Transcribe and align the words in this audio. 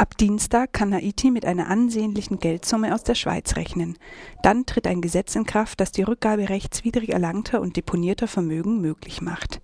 Ab 0.00 0.16
Dienstag 0.16 0.72
kann 0.72 0.94
Haiti 0.94 1.30
mit 1.30 1.44
einer 1.44 1.68
ansehnlichen 1.68 2.38
Geldsumme 2.38 2.94
aus 2.94 3.04
der 3.04 3.14
Schweiz 3.14 3.56
rechnen. 3.56 3.98
Dann 4.42 4.64
tritt 4.64 4.86
ein 4.86 5.02
Gesetz 5.02 5.36
in 5.36 5.44
Kraft, 5.44 5.78
das 5.78 5.92
die 5.92 6.00
Rückgabe 6.00 6.48
rechtswidrig 6.48 7.10
erlangter 7.10 7.60
und 7.60 7.76
deponierter 7.76 8.26
Vermögen 8.26 8.80
möglich 8.80 9.20
macht. 9.20 9.60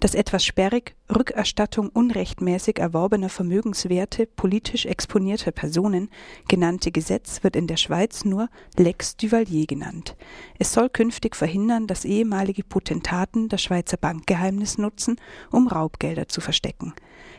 Das 0.00 0.16
etwas 0.16 0.44
sperrig 0.44 0.96
Rückerstattung 1.08 1.88
unrechtmäßig 1.88 2.80
erworbener 2.80 3.28
Vermögenswerte 3.28 4.26
politisch 4.26 4.86
exponierter 4.86 5.52
Personen 5.52 6.08
genannte 6.48 6.90
Gesetz 6.90 7.44
wird 7.44 7.54
in 7.54 7.68
der 7.68 7.76
Schweiz 7.76 8.24
nur 8.24 8.48
Lex 8.76 9.16
Duvalier 9.16 9.66
genannt. 9.66 10.16
Es 10.58 10.72
soll 10.72 10.88
künftig 10.88 11.36
verhindern, 11.36 11.86
dass 11.86 12.04
ehemalige 12.04 12.64
Potentaten 12.64 13.48
das 13.48 13.62
Schweizer 13.62 13.98
Bankgeheimnis 13.98 14.78
nutzen, 14.78 15.14
um 15.52 15.68
Raubgelder 15.68 16.26
zu 16.26 16.40
verstecken. 16.40 16.92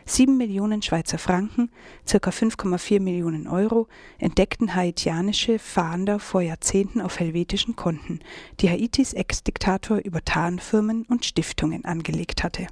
Sieben 0.08 0.38
Millionen 0.38 0.80
Schweizer 0.80 1.18
Franken, 1.18 1.70
circa 2.06 2.30
5,4 2.30 2.98
Millionen 2.98 3.46
Euro, 3.46 3.88
entdeckten 4.18 4.74
haitianische 4.74 5.58
Fahnder 5.58 6.18
vor 6.18 6.40
Jahrzehnten 6.40 7.02
auf 7.02 7.20
helvetischen 7.20 7.76
Konten, 7.76 8.20
die 8.60 8.70
Haitis 8.70 9.12
Ex-Diktator 9.12 9.98
über 9.98 10.24
Tarnfirmen 10.24 11.04
und 11.04 11.26
Stiftungen 11.26 11.84
angelegt 11.84 12.42
hatte. 12.42 12.68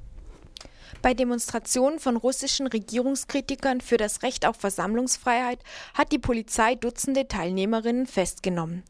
Bei 1.02 1.12
Demonstrationen 1.12 1.98
von 1.98 2.16
russischen 2.16 2.69
Regierungskritikern 2.69 3.82
für 3.82 3.98
das 3.98 4.23
Recht 4.23 4.46
auf 4.46 4.57
Versammlungsfreiheit 4.57 5.59
hat 5.93 6.12
die 6.12 6.18
Polizei 6.18 6.74
Dutzende 6.74 7.29
Teilnehmerinnen 7.29 8.07
festgenommen. 8.07 8.82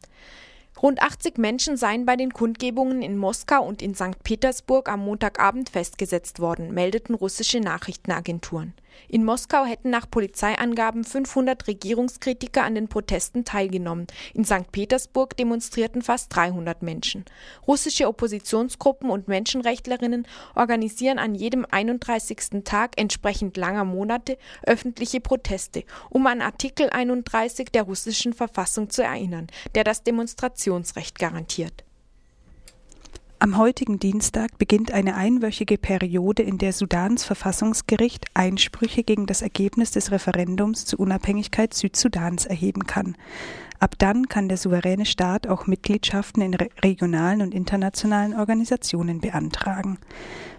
Rund 0.82 1.00
80 1.00 1.38
Menschen 1.38 1.76
seien 1.78 2.04
bei 2.04 2.16
den 2.16 2.32
Kundgebungen 2.32 3.00
in 3.00 3.16
Moskau 3.16 3.64
und 3.66 3.80
in 3.80 3.94
St. 3.94 4.22
Petersburg 4.22 4.90
am 4.90 5.00
Montagabend 5.00 5.70
festgesetzt 5.70 6.38
worden, 6.38 6.74
meldeten 6.74 7.14
russische 7.14 7.60
Nachrichtenagenturen. 7.60 8.74
In 9.08 9.24
Moskau 9.24 9.64
hätten 9.64 9.90
nach 9.90 10.10
Polizeiangaben 10.10 11.04
500 11.04 11.66
Regierungskritiker 11.66 12.62
an 12.62 12.74
den 12.74 12.88
Protesten 12.88 13.44
teilgenommen. 13.44 14.06
In 14.34 14.44
St. 14.44 14.70
Petersburg 14.72 15.36
demonstrierten 15.36 16.02
fast 16.02 16.34
300 16.34 16.82
Menschen. 16.82 17.24
Russische 17.66 18.08
Oppositionsgruppen 18.08 19.10
und 19.10 19.28
Menschenrechtlerinnen 19.28 20.26
organisieren 20.54 21.18
an 21.18 21.34
jedem 21.34 21.66
31. 21.70 22.64
Tag 22.64 22.92
entsprechend 23.00 23.56
langer 23.56 23.84
Monate 23.84 24.38
öffentliche 24.64 25.20
Proteste, 25.20 25.84
um 26.10 26.26
an 26.26 26.42
Artikel 26.42 26.90
31 26.90 27.70
der 27.72 27.84
russischen 27.84 28.32
Verfassung 28.32 28.90
zu 28.90 29.02
erinnern, 29.02 29.46
der 29.74 29.84
das 29.84 30.02
Demonstrationsrecht 30.02 31.18
garantiert. 31.18 31.85
Am 33.38 33.58
heutigen 33.58 33.98
Dienstag 33.98 34.56
beginnt 34.56 34.92
eine 34.92 35.14
einwöchige 35.14 35.76
Periode, 35.76 36.42
in 36.42 36.56
der 36.56 36.72
Sudans 36.72 37.22
Verfassungsgericht 37.22 38.24
Einsprüche 38.32 39.02
gegen 39.02 39.26
das 39.26 39.42
Ergebnis 39.42 39.90
des 39.90 40.10
Referendums 40.10 40.86
zur 40.86 41.00
Unabhängigkeit 41.00 41.74
Südsudans 41.74 42.46
erheben 42.46 42.86
kann. 42.86 43.14
Ab 43.78 43.96
dann 43.98 44.28
kann 44.28 44.48
der 44.48 44.56
souveräne 44.56 45.04
Staat 45.04 45.46
auch 45.48 45.66
Mitgliedschaften 45.66 46.42
in 46.42 46.54
regionalen 46.54 47.42
und 47.42 47.52
internationalen 47.52 48.34
Organisationen 48.34 49.20
beantragen. 49.20 49.98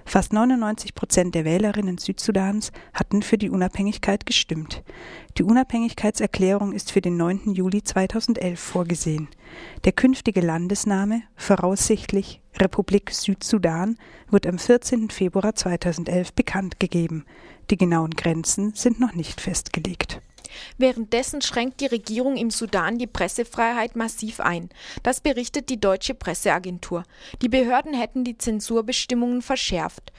Fast 0.06 0.32
99 0.32 0.94
Prozent 0.94 1.34
der 1.34 1.46
Wählerinnen 1.46 1.98
Südsudans 1.98 2.72
hatten 2.94 3.24
für 3.24 3.40
die 3.40 3.50
Unabhängigkeit 3.50 4.28
gestimmt. 4.28 4.84
Die 5.40 5.44
Unabhängigkeitserklärung 5.44 6.74
ist 6.74 6.92
für 6.92 7.02
den 7.02 7.18
9. 7.18 7.54
Juli 7.54 7.84
2011 7.84 8.60
vorgesehen. 8.60 9.30
Der 9.84 9.94
künftige 9.94 10.42
Landesname, 10.42 11.24
voraussichtlich 11.36 12.42
Republik 12.60 13.12
Südsudan, 13.12 13.98
wird 14.30 14.48
am 14.48 14.58
14. 14.58 15.10
Februar 15.10 15.56
2011 15.56 16.34
bekannt 16.34 16.80
gegeben. 16.80 17.26
Die 17.70 17.78
genauen 17.78 18.12
Grenzen 18.12 18.74
sind 18.74 19.00
noch 19.00 19.14
nicht 19.14 19.42
festgelegt. 19.42 20.22
Währenddessen 20.78 21.42
schränkt 21.42 21.82
die 21.82 21.88
Regierung 21.88 22.36
im 22.38 22.50
Sudan 22.50 22.98
die 22.98 23.08
Pressefreiheit 23.08 23.96
massiv 23.96 24.40
ein. 24.40 24.70
Das 25.04 25.22
berichtet 25.22 25.70
die 25.70 25.80
deutsche 25.80 26.14
Presseagentur. 26.14 27.04
Die 27.42 27.50
Behörden 27.50 27.94
hätten 27.94 28.24
die 28.24 28.38
Zensurbestimmungen 28.38 29.42
verschärft. 29.42 30.12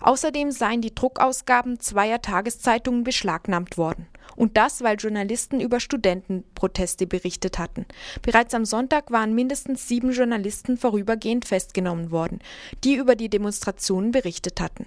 Außerdem 0.00 0.50
seien 0.50 0.80
die 0.80 0.94
Druckausgaben 0.94 1.80
zweier 1.80 2.20
Tageszeitungen 2.20 3.04
beschlagnahmt 3.04 3.78
worden. 3.78 4.06
Und 4.36 4.56
das, 4.56 4.82
weil 4.82 4.96
Journalisten 4.96 5.60
über 5.60 5.80
Studentenproteste 5.80 7.06
berichtet 7.06 7.58
hatten. 7.58 7.86
Bereits 8.22 8.54
am 8.54 8.64
Sonntag 8.64 9.10
waren 9.10 9.34
mindestens 9.34 9.88
sieben 9.88 10.12
Journalisten 10.12 10.76
vorübergehend 10.76 11.46
festgenommen 11.46 12.10
worden, 12.10 12.40
die 12.84 12.96
über 12.96 13.16
die 13.16 13.28
Demonstrationen 13.28 14.12
berichtet 14.12 14.60
hatten. 14.60 14.86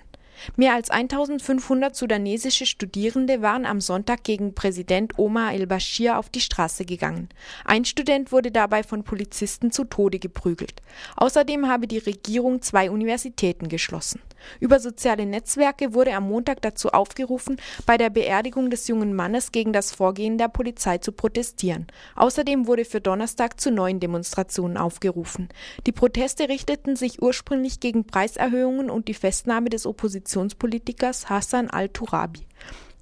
Mehr 0.56 0.74
als 0.74 0.90
1500 0.90 1.96
sudanesische 1.96 2.66
Studierende 2.66 3.42
waren 3.42 3.66
am 3.66 3.82
Sonntag 3.82 4.24
gegen 4.24 4.56
Präsident 4.56 5.18
Omar 5.18 5.54
el-Bashir 5.54 6.18
auf 6.18 6.30
die 6.30 6.42
Straße 6.42 6.86
gegangen. 6.86 7.30
Ein 7.66 7.86
Student 7.86 8.32
wurde 8.32 8.52
dabei 8.52 8.84
von 8.84 9.04
Polizisten 9.04 9.72
zu 9.72 9.86
Tode 9.86 10.20
geprügelt. 10.20 10.82
Außerdem 11.16 11.68
habe 11.68 11.88
die 11.88 11.98
Regierung 11.98 12.62
zwei 12.62 12.92
Universitäten 12.92 13.68
geschlossen. 13.70 14.22
Über 14.60 14.80
soziale 14.80 15.26
Netzwerke 15.26 15.94
wurde 15.94 16.14
am 16.14 16.28
Montag 16.28 16.62
dazu 16.62 16.90
aufgerufen, 16.90 17.58
bei 17.86 17.98
der 17.98 18.10
Beerdigung 18.10 18.70
des 18.70 18.88
jungen 18.88 19.14
Mannes 19.14 19.52
gegen 19.52 19.74
das 19.74 19.92
Vorgehen 19.92 20.38
der 20.38 20.48
Polizei 20.48 20.98
zu 20.98 21.12
protestieren. 21.12 21.88
Außerdem 22.16 22.68
wurde 22.68 22.86
für 22.86 23.02
Donnerstag 23.02 23.60
zu 23.60 23.72
neuen 23.72 24.00
Demonstrationen 24.00 24.78
aufgerufen. 24.78 25.50
Die 25.86 25.92
Proteste 25.92 26.50
richteten 26.50 26.96
sich 26.96 27.22
ursprünglich 27.22 27.80
gegen 27.80 28.06
Preiserhöhungen 28.06 28.90
und 28.90 29.08
die 29.08 29.14
Festnahme 29.14 29.70
des 29.70 29.86
Oppositionspolitikers 30.30 31.30
Hassan 31.30 31.70
al-Turabi. 31.70 32.42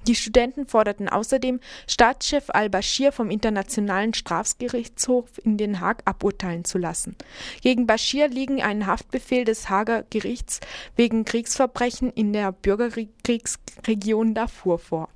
Die 0.08 0.16
Studenten 0.16 0.68
forderten 0.68 1.10
außerdem, 1.10 1.60
Staatschef 1.86 2.50
al-Bashir 2.50 3.12
vom 3.12 3.30
Internationalen 3.30 4.14
Strafgerichtshof 4.14 5.26
in 5.44 5.58
Den 5.58 5.82
Haag 5.82 6.04
aburteilen 6.06 6.64
zu 6.64 6.78
lassen. 6.78 7.18
Gegen 7.62 7.88
Bashir 7.88 8.30
liegen 8.30 8.62
ein 8.62 8.88
Haftbefehl 8.88 9.44
des 9.44 9.70
Haager 9.70 10.06
Gerichts 10.10 10.62
wegen 10.96 11.26
Kriegsverbrechen 11.26 12.10
in 12.14 12.32
der 12.32 12.54
Bürgerkriegsregion 12.54 14.34
Darfur 14.34 14.80
vor. 14.80 15.10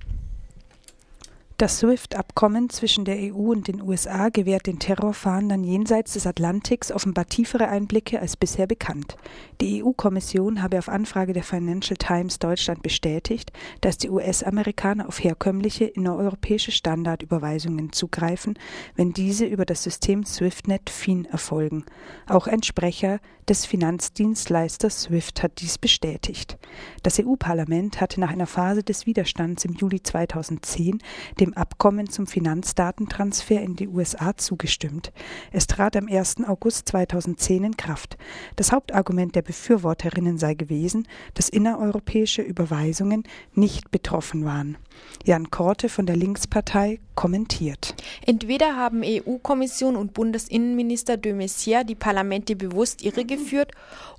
Das 1.61 1.77
SWIFT-Abkommen 1.77 2.72
zwischen 2.72 3.05
der 3.05 3.17
EU 3.17 3.51
und 3.51 3.67
den 3.67 3.83
USA 3.83 4.29
gewährt 4.29 4.66
den 4.66 4.79
Terrorfahndern 4.79 5.63
jenseits 5.63 6.13
des 6.13 6.25
Atlantiks 6.25 6.91
offenbar 6.91 7.27
tiefere 7.27 7.67
Einblicke 7.67 8.19
als 8.19 8.35
bisher 8.35 8.66
bekannt. 8.66 9.16
Die 9.61 9.83
EU-Kommission 9.83 10.63
habe 10.63 10.79
auf 10.79 10.89
Anfrage 10.89 11.33
der 11.33 11.44
Financial 11.44 11.97
Times 11.97 12.39
Deutschland 12.39 12.81
bestätigt, 12.81 13.51
dass 13.81 13.99
die 13.99 14.09
US-Amerikaner 14.09 15.07
auf 15.07 15.23
herkömmliche 15.23 15.85
innereuropäische 15.85 16.72
Standardüberweisungen 16.72 17.93
zugreifen, 17.93 18.57
wenn 18.95 19.13
diese 19.13 19.45
über 19.45 19.66
das 19.66 19.83
System 19.83 20.23
SWIFTnet 20.23 20.89
FIN 20.89 21.25
erfolgen. 21.25 21.85
Auch 22.25 22.47
ein 22.47 22.63
Sprecher 22.63 23.19
des 23.47 23.66
Finanzdienstleisters 23.66 25.03
SWIFT 25.03 25.43
hat 25.43 25.59
dies 25.59 25.78
bestätigt. 25.78 26.57
Das 27.03 27.19
EU-Parlament 27.19 27.99
hatte 28.01 28.19
nach 28.19 28.31
einer 28.31 28.47
Phase 28.47 28.81
des 28.81 29.05
Widerstands 29.05 29.66
im 29.66 29.73
Juli 29.73 30.01
2010 30.01 30.99
dem 31.39 31.50
Abkommen 31.53 32.09
zum 32.09 32.28
Finanzdatentransfer 32.28 33.62
in 33.62 33.75
die 33.75 33.88
USA 33.88 34.35
zugestimmt. 34.38 35.12
Es 35.51 35.67
trat 35.67 35.95
am 35.95 36.07
1. 36.07 36.38
August 36.47 36.89
2010 36.89 37.63
in 37.63 37.78
Kraft. 37.78 38.17
Das 38.56 38.72
Hauptargument 38.72 39.35
der 39.35 39.41
Befürworterinnen 39.41 40.38
sei 40.38 40.53
gewesen, 40.53 41.07
dass 41.34 41.50
innereuropäische 41.50 42.41
Überweisungen 42.41 43.23
nicht 43.53 43.91
betroffen 43.91 44.45
waren. 44.45 44.78
Jan 45.25 45.51
Korte 45.51 45.90
von 45.90 46.06
der 46.06 46.16
Linkspartei 46.16 47.00
kommentiert. 47.16 47.95
Entweder 48.25 48.75
haben 48.75 49.01
EU-Kommission 49.03 49.95
und 49.95 50.13
Bundesinnenminister 50.13 51.17
de 51.17 51.34
Maizière 51.34 51.84
die 51.84 51.95
Parlamente 51.95 52.56
bewusst 52.56 53.03
irregeführt 53.03 53.72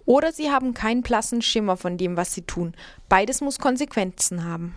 oder 0.05 0.33
sie 0.33 0.51
haben 0.51 0.75
keinen 0.75 1.03
blassen 1.03 1.43
Schimmer 1.43 1.77
von 1.77 1.97
dem, 1.97 2.17
was 2.17 2.35
sie 2.35 2.43
tun. 2.43 2.75
Beides 3.09 3.41
muss 3.41 3.59
Konsequenzen 3.59 4.45
haben. 4.45 4.75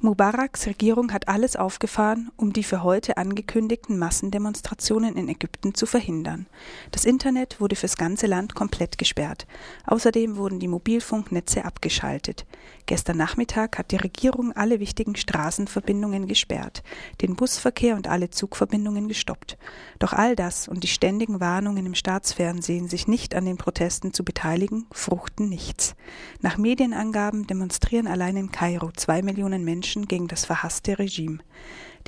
Mubaraks 0.00 0.68
Regierung 0.68 1.12
hat 1.12 1.26
alles 1.26 1.56
aufgefahren, 1.56 2.30
um 2.36 2.52
die 2.52 2.62
für 2.62 2.84
heute 2.84 3.16
angekündigten 3.16 3.98
Massendemonstrationen 3.98 5.16
in 5.16 5.28
Ägypten 5.28 5.74
zu 5.74 5.86
verhindern. 5.86 6.46
Das 6.92 7.04
Internet 7.04 7.60
wurde 7.60 7.74
fürs 7.74 7.96
ganze 7.96 8.28
Land 8.28 8.54
komplett 8.54 8.96
gesperrt. 8.96 9.48
Außerdem 9.86 10.36
wurden 10.36 10.60
die 10.60 10.68
Mobilfunknetze 10.68 11.64
abgeschaltet. 11.64 12.46
Gestern 12.86 13.16
Nachmittag 13.16 13.76
hat 13.76 13.90
die 13.90 13.96
Regierung 13.96 14.52
alle 14.52 14.78
wichtigen 14.78 15.16
Straßenverbindungen 15.16 16.28
gesperrt, 16.28 16.84
den 17.20 17.34
Busverkehr 17.34 17.96
und 17.96 18.06
alle 18.06 18.30
Zugverbindungen 18.30 19.08
gestoppt. 19.08 19.58
Doch 19.98 20.12
all 20.12 20.36
das 20.36 20.68
und 20.68 20.84
die 20.84 20.88
ständigen 20.88 21.40
Warnungen 21.40 21.84
im 21.84 21.96
Staatsfernsehen, 21.96 22.88
sich 22.88 23.08
nicht 23.08 23.34
an 23.34 23.46
den 23.46 23.56
Protesten 23.56 24.12
zu 24.14 24.24
beteiligen, 24.24 24.86
fruchten 24.92 25.48
nichts. 25.48 25.96
Nach 26.40 26.56
Medienangaben 26.56 27.48
demonstrieren 27.48 28.06
allein 28.06 28.36
in 28.36 28.52
Kairo 28.52 28.92
zwei 28.92 29.22
Millionen 29.22 29.64
Menschen 29.64 29.87
Menschen 29.88 30.06
gegen 30.06 30.28
das 30.28 30.44
verhasste 30.44 30.98
Regime. 30.98 31.38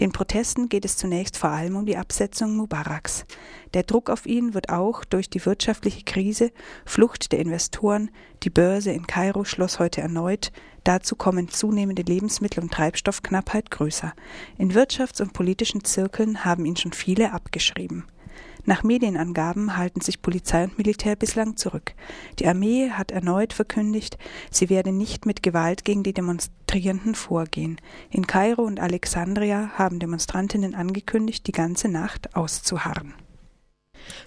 Den 0.00 0.12
Protesten 0.12 0.68
geht 0.68 0.84
es 0.84 0.98
zunächst 0.98 1.38
vor 1.38 1.48
allem 1.48 1.76
um 1.76 1.86
die 1.86 1.96
Absetzung 1.96 2.54
Mubaraks. 2.54 3.24
Der 3.72 3.84
Druck 3.84 4.10
auf 4.10 4.26
ihn 4.26 4.52
wird 4.52 4.68
auch 4.68 5.02
durch 5.02 5.30
die 5.30 5.44
wirtschaftliche 5.46 6.04
Krise, 6.04 6.52
Flucht 6.84 7.32
der 7.32 7.38
Investoren, 7.38 8.10
die 8.42 8.50
Börse 8.50 8.92
in 8.92 9.06
Kairo 9.06 9.44
schloss 9.44 9.78
heute 9.78 10.02
erneut, 10.02 10.52
dazu 10.84 11.16
kommen 11.16 11.48
zunehmende 11.48 12.02
Lebensmittel- 12.02 12.62
und 12.62 12.70
Treibstoffknappheit 12.70 13.70
größer. 13.70 14.12
In 14.58 14.72
Wirtschafts- 14.72 15.22
und 15.22 15.32
politischen 15.32 15.82
Zirkeln 15.82 16.44
haben 16.44 16.66
ihn 16.66 16.76
schon 16.76 16.92
viele 16.92 17.32
abgeschrieben. 17.32 18.04
Nach 18.64 18.82
Medienangaben 18.82 19.76
halten 19.76 20.00
sich 20.00 20.22
Polizei 20.22 20.64
und 20.64 20.78
Militär 20.78 21.16
bislang 21.16 21.56
zurück. 21.56 21.94
Die 22.38 22.46
Armee 22.46 22.90
hat 22.90 23.10
erneut 23.10 23.52
verkündigt, 23.52 24.18
sie 24.50 24.70
werde 24.70 24.92
nicht 24.92 25.26
mit 25.26 25.42
Gewalt 25.42 25.84
gegen 25.84 26.02
die 26.02 26.12
Demonstrierenden 26.12 27.14
vorgehen. 27.14 27.80
In 28.10 28.26
Kairo 28.26 28.62
und 28.62 28.80
Alexandria 28.80 29.70
haben 29.74 29.98
Demonstrantinnen 29.98 30.74
angekündigt, 30.74 31.46
die 31.46 31.52
ganze 31.52 31.88
Nacht 31.88 32.36
auszuharren. 32.36 33.14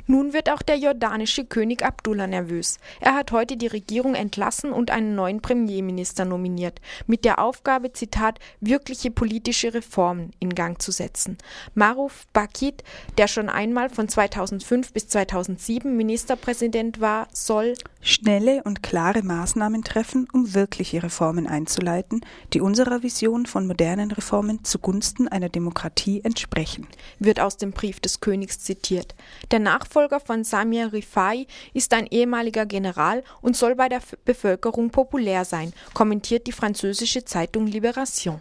Nun 0.07 0.33
wird 0.33 0.49
auch 0.49 0.61
der 0.61 0.77
jordanische 0.77 1.45
König 1.45 1.83
Abdullah 1.83 2.27
nervös. 2.27 2.77
Er 2.99 3.15
hat 3.15 3.31
heute 3.31 3.57
die 3.57 3.67
Regierung 3.67 4.15
entlassen 4.15 4.71
und 4.71 4.91
einen 4.91 5.15
neuen 5.15 5.41
Premierminister 5.41 6.25
nominiert, 6.25 6.81
mit 7.07 7.25
der 7.25 7.39
Aufgabe, 7.39 7.93
Zitat, 7.93 8.39
wirkliche 8.59 9.11
politische 9.11 9.73
Reformen 9.73 10.31
in 10.39 10.55
Gang 10.55 10.81
zu 10.81 10.91
setzen. 10.91 11.37
Maruf 11.73 12.25
Bakit, 12.33 12.83
der 13.17 13.27
schon 13.27 13.49
einmal 13.49 13.89
von 13.89 14.07
2005 14.07 14.93
bis 14.93 15.07
2007 15.07 15.95
Ministerpräsident 15.95 16.99
war, 16.99 17.27
soll 17.31 17.75
schnelle 18.01 18.63
und 18.63 18.83
klare 18.83 19.23
Maßnahmen 19.23 19.83
treffen, 19.83 20.27
um 20.33 20.53
wirkliche 20.53 21.03
Reformen 21.03 21.47
einzuleiten, 21.47 22.21
die 22.53 22.61
unserer 22.61 23.03
Vision 23.03 23.45
von 23.45 23.67
modernen 23.67 24.11
Reformen 24.11 24.63
zugunsten 24.63 25.27
einer 25.27 25.49
Demokratie 25.49 26.21
entsprechen, 26.23 26.87
wird 27.19 27.39
aus 27.39 27.57
dem 27.57 27.71
Brief 27.71 27.99
des 27.99 28.19
Königs 28.19 28.59
zitiert. 28.59 29.15
Der 29.51 29.59
Nachfolger 29.73 30.19
von 30.19 30.43
Samir 30.43 30.93
Rifai 30.93 31.47
ist 31.73 31.93
ein 31.95 32.05
ehemaliger 32.05 32.67
General 32.67 33.23
und 33.41 33.57
soll 33.57 33.73
bei 33.73 33.89
der 33.89 34.01
Bevölkerung 34.23 34.91
populär 34.91 35.45
sein, 35.45 35.73
kommentiert 35.95 36.45
die 36.45 36.51
französische 36.51 37.25
Zeitung 37.25 37.65
Libération. 37.65 38.39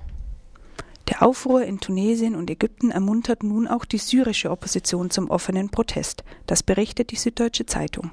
Der 1.13 1.23
Aufruhr 1.23 1.63
in 1.63 1.79
Tunesien 1.79 2.35
und 2.35 2.49
Ägypten 2.49 2.91
ermuntert 2.91 3.43
nun 3.43 3.69
auch 3.69 3.85
die 3.85 3.99
syrische 3.99 4.51
Opposition 4.51 5.11
zum 5.11 5.29
offenen 5.29 5.69
Protest. 5.69 6.25
Das 6.47 6.63
berichtet 6.63 7.11
die 7.11 7.17
Süddeutsche 7.17 7.67
Zeitung. 7.67 8.13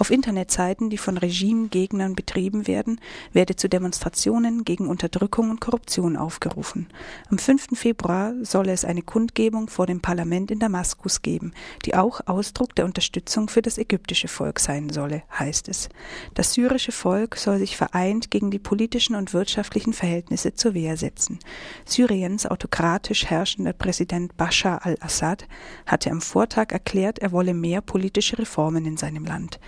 Auf 0.00 0.10
Internetseiten, 0.10 0.90
die 0.90 0.98
von 0.98 1.16
Regimegegnern 1.16 2.16
betrieben 2.16 2.66
werden, 2.66 3.00
werde 3.32 3.54
zu 3.54 3.68
Demonstrationen 3.68 4.64
gegen 4.64 4.88
Unterdrückung 4.88 5.48
und 5.50 5.60
Korruption 5.60 6.16
aufgerufen. 6.16 6.88
Am 7.30 7.38
5. 7.38 7.78
Februar 7.78 8.34
solle 8.42 8.72
es 8.72 8.84
eine 8.84 9.02
Kundgebung 9.02 9.68
vor 9.68 9.86
dem 9.86 10.00
Parlament 10.00 10.50
in 10.50 10.58
Damaskus 10.58 11.22
geben, 11.22 11.52
die 11.84 11.94
auch 11.94 12.20
Ausdruck 12.26 12.74
der 12.74 12.84
Unterstützung 12.84 13.48
für 13.48 13.62
das 13.62 13.78
ägyptische 13.78 14.26
Volk 14.26 14.58
sein 14.58 14.90
solle, 14.90 15.22
heißt 15.38 15.68
es. 15.68 15.88
Das 16.34 16.54
syrische 16.54 16.90
Volk 16.90 17.36
soll 17.36 17.60
sich 17.60 17.76
vereint 17.76 18.32
gegen 18.32 18.50
die 18.50 18.58
politischen 18.58 19.14
und 19.14 19.34
wirtschaftlichen 19.34 19.92
Verhältnisse 19.92 20.54
zur 20.54 20.74
Wehr 20.74 20.96
setzen. 20.96 21.38
Syriens 22.40 22.46
autokratisch 22.46 23.26
herrschender 23.26 23.72
Präsident 23.72 24.36
Bashar 24.36 24.84
al-Assad 24.84 25.46
hatte 25.86 26.10
am 26.10 26.20
Vortag 26.20 26.72
erklärt, 26.72 27.18
er 27.18 27.32
wolle 27.32 27.54
mehr 27.54 27.80
politische 27.80 28.38
Reformen 28.38 28.84
in 28.86 28.96
seinem 28.96 29.24
Land. 29.24 29.60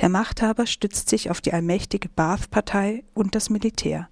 Der 0.00 0.08
Machthaber 0.08 0.66
stützt 0.66 1.08
sich 1.08 1.30
auf 1.30 1.40
die 1.40 1.52
allmächtige 1.52 2.08
Baath-Partei 2.08 3.04
und 3.14 3.34
das 3.34 3.50
Militär. 3.50 4.08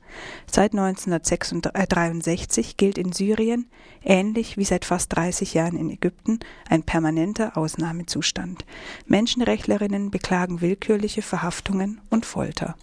Seit 0.50 0.72
1963 0.72 2.76
gilt 2.76 2.98
in 2.98 3.12
Syrien, 3.12 3.66
ähnlich 4.02 4.56
wie 4.56 4.64
seit 4.64 4.84
fast 4.84 5.14
30 5.14 5.54
Jahren 5.54 5.76
in 5.76 5.90
Ägypten, 5.90 6.40
ein 6.68 6.82
permanenter 6.82 7.56
Ausnahmezustand. 7.56 8.64
Menschenrechtlerinnen 9.06 10.10
beklagen 10.10 10.60
willkürliche 10.60 11.22
Verhaftungen 11.22 12.00
und 12.10 12.26
Folter. 12.26 12.74